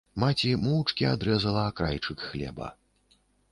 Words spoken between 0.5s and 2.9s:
моўчкі адрэзала акрайчык хлеба.